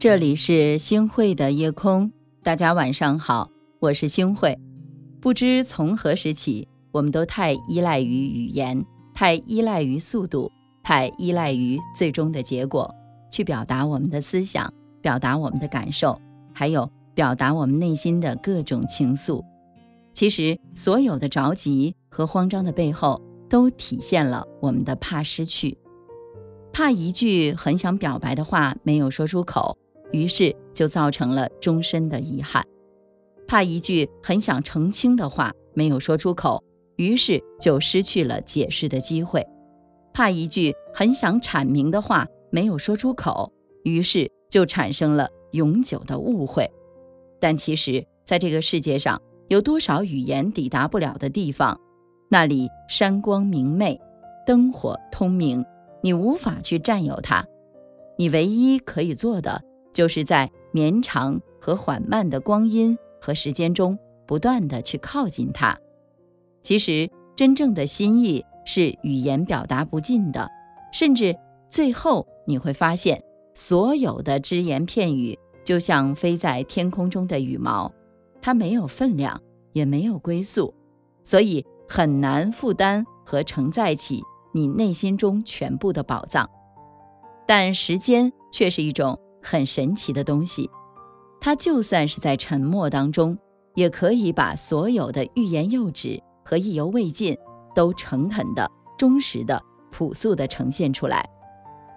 [0.00, 2.12] 这里是星汇的夜空，
[2.44, 3.50] 大家晚上好，
[3.80, 4.56] 我是星汇。
[5.20, 10.52] 不知从何时起，我们都太依赖于语言，太依赖于速度，
[10.84, 12.94] 太依赖于最终的结果，
[13.32, 16.16] 去表达我们的思想，表达我们的感受，
[16.54, 19.44] 还有表达我们内心的各种情愫。
[20.14, 23.20] 其实，所有的着急和慌张的背后，
[23.50, 25.76] 都体现了我们的怕失去，
[26.72, 29.76] 怕一句很想表白的话没有说出口。
[30.12, 32.64] 于是就造成了终身的遗憾，
[33.46, 36.62] 怕一句很想澄清的话没有说出口，
[36.96, 39.42] 于是就失去了解释的机会；
[40.12, 43.52] 怕一句很想阐明的话没有说出口，
[43.84, 46.70] 于是就产生了永久的误会。
[47.40, 51.78] 但其实，在这个世界上，有多少语言抵达不了的地方？
[52.30, 53.98] 那里山光明媚，
[54.44, 55.64] 灯火通明，
[56.02, 57.46] 你无法去占有它。
[58.18, 59.62] 你唯一可以做的。
[59.98, 63.98] 就是在绵长和缓慢的光阴和时间中，
[64.28, 65.76] 不断的去靠近它。
[66.62, 70.48] 其实，真正的心意是语言表达不尽的，
[70.92, 71.36] 甚至
[71.68, 73.20] 最后你会发现，
[73.56, 77.92] 所有的只言片语就像飞在天空中的羽毛，
[78.40, 80.72] 它没有分量，也没有归宿，
[81.24, 84.22] 所以很难负担和承载起
[84.54, 86.48] 你内心中全部的宝藏。
[87.48, 89.18] 但时间却是一种。
[89.50, 90.68] 很神奇的东西，
[91.40, 93.38] 它就算是在沉默当中，
[93.74, 97.34] 也可以把所有的欲言又止和意犹未尽
[97.74, 99.58] 都诚恳的、忠实的、
[99.90, 101.26] 朴素的呈现出来，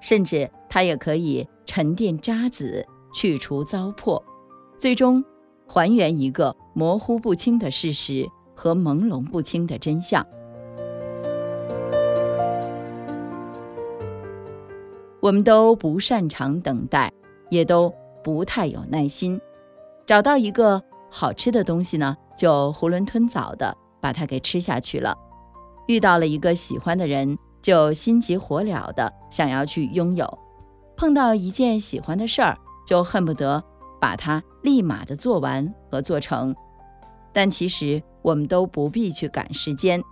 [0.00, 4.22] 甚至它也可以沉淀渣滓，去除糟粕，
[4.78, 5.22] 最终
[5.66, 10.26] 还原一个模糊不清的事实和朦胧不清的真相。
[15.20, 17.12] 我们都不擅长等待。
[17.54, 19.40] 也都不太有耐心，
[20.04, 25.14] 找到一个好吃的东西呢，就囫囵吞枣的把它给吃下去了；
[25.86, 30.26] 遇到了一个喜欢的人，就心急火燎的想要去拥有；
[30.96, 33.62] 碰到一件喜欢的事儿，就恨不得
[34.00, 36.52] 把它立马的做完和做成。
[37.32, 40.02] 但其实我们都不必去赶时间，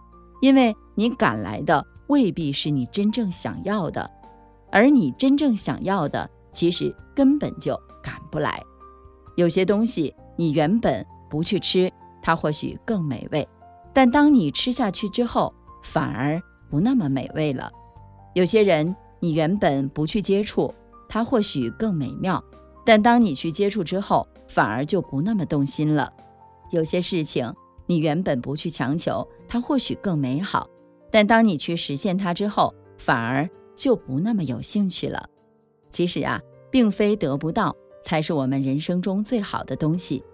[0.41, 4.09] 因为你赶来的未必是你真正想要的，
[4.71, 6.31] 而你真正想要的。
[6.53, 8.63] 其实根本就赶不来。
[9.37, 11.91] 有些东西你原本不去吃，
[12.23, 13.43] 它或许更美味；
[13.93, 16.41] 但当你吃下去之后，反而
[16.71, 17.71] 不那么美味了。
[18.35, 20.73] 有些人你原本不去接触，
[21.09, 22.39] 它或许更美妙；
[22.85, 26.13] 但当你去接触之后，反而就不那么动心了。
[26.71, 27.53] 有些事情
[27.87, 30.67] 你原本不去强求，它或许更美好；
[31.11, 35.29] 但当你去实现它之后，反而就不那么有兴趣了。
[35.93, 40.25] 其实啊，并非得不到才是我们人生中最好的东西，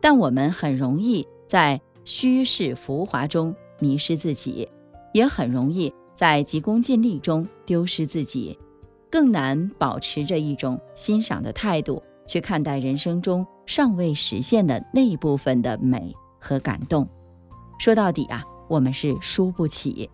[0.00, 4.68] 但我们很容易在虚饰浮华中迷失自己，
[5.12, 8.58] 也很容易在急功近利中丢失自己，
[9.10, 17.08] 更难保持着一种欣赏的态度去看待人生中尚未实现的那一部分的美和感动。
[17.78, 20.10] 说到底啊，我们是输不起，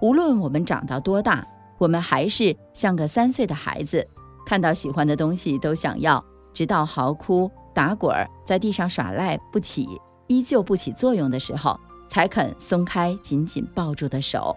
[0.00, 1.46] 无论我们长到多大，
[1.78, 4.06] 我们还是像个三岁的孩子。
[4.52, 9.88] 看到喜欢的东西都想要，直到嚎哭、打滚儿，在地上耍赖不起，
[10.26, 14.54] 依旧不起作用的时候，才肯松开紧紧抱住的手。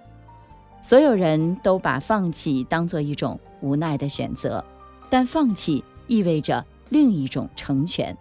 [0.81, 4.61] 所有人都把放弃当做一种无奈的选择，
[5.09, 8.17] 但放弃意味着另一种成全。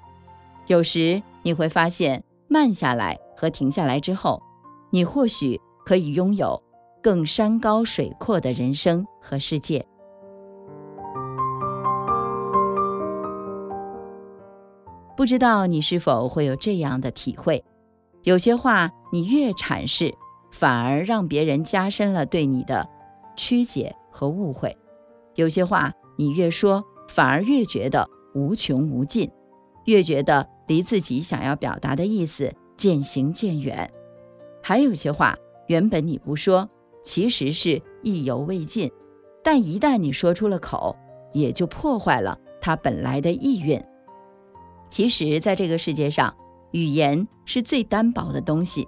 [0.68, 4.40] 有时你会发现，慢下来和停下来之后，
[4.90, 6.62] 你或许可以拥有
[7.02, 9.84] 更山高水阔的人生和世界。
[15.16, 17.64] 不知道你是否会有这样的体会？
[18.24, 20.14] 有些话你越阐释，
[20.50, 22.88] 反而让别人加深了对你的
[23.36, 24.70] 曲解和误会；
[25.34, 29.30] 有些话你越说，反而越觉得无穷无尽，
[29.84, 33.88] 越觉得离自己想要表达的意思渐行渐远；
[34.62, 35.36] 还有些话，
[35.68, 36.68] 原本你不说，
[37.04, 38.90] 其实是意犹未尽，
[39.44, 40.96] 但一旦你说出了口，
[41.32, 43.80] 也就破坏了它本来的意蕴。
[44.94, 46.32] 其实，在这个世界上，
[46.70, 48.86] 语言是最单薄的东西。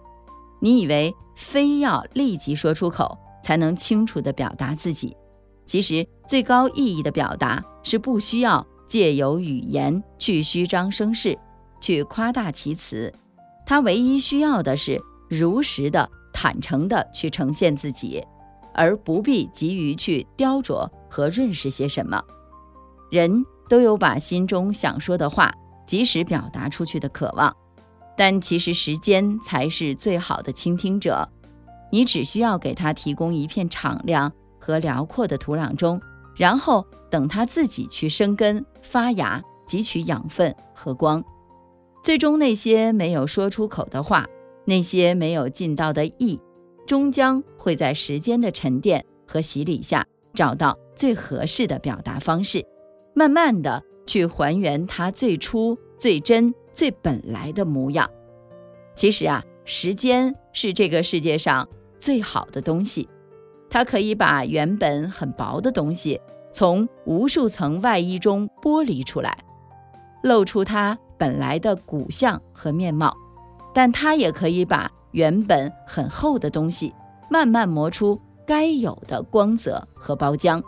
[0.61, 5.17] 你以为非要立即说出口才能清楚地表达自己，
[5.65, 11.37] 其实最高意义的表达是不需要借由语言去虚张声势，
[11.81, 13.13] 去夸大其词。
[13.67, 18.25] 它唯一需要的是如实的、坦诚地去呈现自己，
[18.73, 22.23] 而不必急于去雕琢和润饰些什么。
[23.11, 25.53] 人都有把心中想说的话
[25.87, 27.55] 及时表达出去的渴望，
[28.17, 31.29] 但其实时间才是最好的倾听者。
[31.93, 36.01] 你只需要给他提供一片敞亮和辽阔的土壤中，
[36.35, 41.25] 然后等他自己去生根发芽，汲取养分和光。
[42.03, 44.27] 最终，那些没有说出口的话，
[44.65, 46.41] 那些没有尽到的意，
[46.87, 50.05] 终将会在时间的沉淀和洗礼下，
[50.35, 52.65] 找到最合适的表达方式。
[53.15, 58.09] 慢慢的去还原它最初、最真、最本来的模样。
[58.95, 61.69] 其实啊，时间是这个世界上
[61.99, 63.09] 最好的东西，
[63.69, 66.21] 它可以把原本很薄的东西
[66.53, 69.37] 从无数层外衣中剥离出来，
[70.23, 73.11] 露出它本来的骨相和面貌；
[73.75, 76.95] 但它也可以把原本很厚的东西
[77.29, 80.63] 慢慢磨出该有的光泽和包浆，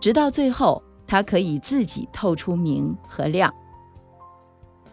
[0.00, 0.82] 直到最后。
[1.10, 3.52] 它可以自己透出明和亮。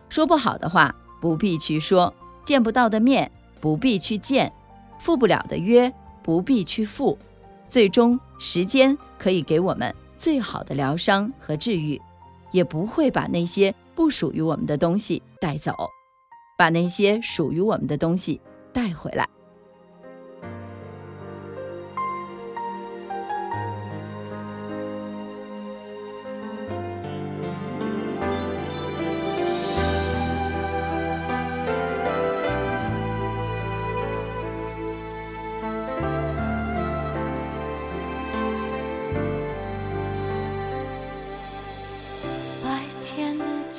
[0.09, 2.11] 说不好的话不必去说，
[2.43, 3.31] 见不到的面
[3.61, 4.51] 不必去见，
[4.97, 5.93] 赴不了的约
[6.23, 7.15] 不必去赴。
[7.67, 12.01] 最终，时间可以给我们最好的疗伤和治愈，
[12.49, 15.71] 也不会把那些不属于我们的东西带走，
[16.57, 18.41] 把那些属于我们的东西
[18.73, 19.29] 带回来。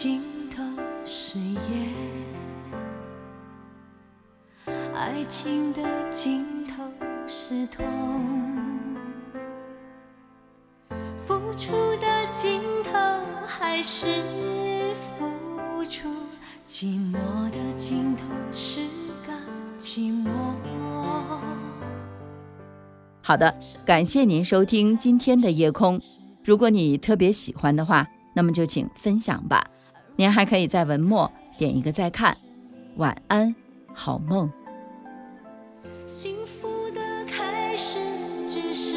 [0.01, 0.63] 尽头
[1.05, 1.59] 是夜
[4.95, 6.85] 爱情的尽头
[7.27, 7.85] 是痛，
[11.27, 12.93] 付出的尽头
[13.45, 14.07] 还是
[15.19, 16.09] 付出，
[16.69, 18.23] 寂寞的尽头
[18.53, 18.83] 是
[19.27, 19.33] 个
[19.81, 20.29] 寂寞。
[23.21, 23.53] 好的，
[23.85, 26.01] 感谢您收听今天的夜空。
[26.45, 28.07] 如果你特别喜欢的话，
[28.37, 29.69] 那么就请分享吧。
[30.19, 32.37] 您还可以在文末点一个再看。
[32.97, 33.55] 晚安，
[33.95, 34.51] 好梦。
[36.07, 38.01] 幸福的开始
[38.49, 38.97] 只是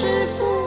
[0.00, 0.06] 是
[0.38, 0.59] 不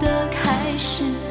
[0.00, 1.27] 的开始。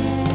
[0.00, 0.31] 爱，